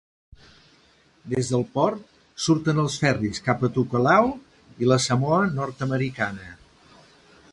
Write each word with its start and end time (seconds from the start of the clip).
Des 1.33 1.51
del 1.55 1.65
port 1.75 2.07
surten 2.45 2.81
els 2.85 2.95
ferris 3.03 3.43
cap 3.49 3.63
a 3.67 3.71
Tokelau 3.75 4.33
i 4.85 4.91
la 4.93 4.99
Samoa 5.09 5.39
Nord-americana. 5.61 6.49